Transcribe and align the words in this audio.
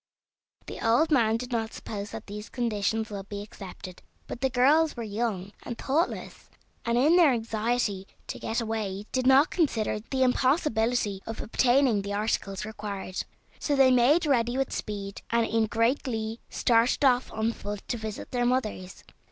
The 0.65 0.83
old 0.83 1.11
man 1.11 1.37
did 1.37 1.51
not 1.51 1.73
suppose 1.73 2.09
that 2.09 2.25
these 2.25 2.49
conditions 2.49 3.11
would 3.11 3.29
be 3.29 3.43
accepted, 3.43 4.01
but 4.25 4.41
the 4.41 4.49
girls 4.49 4.97
were 4.97 5.03
young 5.03 5.51
and 5.61 5.77
thoughtless, 5.77 6.49
and 6.83 6.97
in 6.97 7.17
their 7.17 7.31
anxiety 7.33 8.07
to 8.25 8.39
get 8.39 8.59
away 8.61 9.05
did 9.11 9.27
not 9.27 9.51
consider 9.51 9.99
the 9.99 10.23
impossibility 10.23 11.21
of 11.27 11.39
obtaining 11.39 12.01
the 12.01 12.13
articles 12.13 12.65
required. 12.65 13.21
So 13.59 13.75
they 13.75 13.91
made 13.91 14.25
ready 14.25 14.57
with 14.57 14.73
speed, 14.73 15.21
and 15.29 15.45
in 15.45 15.67
great 15.67 16.01
glee 16.01 16.39
started 16.49 17.05
off 17.05 17.31
on 17.31 17.51
foot 17.53 17.87
to 17.89 17.97
visit 17.99 18.31
their 18.31 18.43
mothers. 18.47 19.03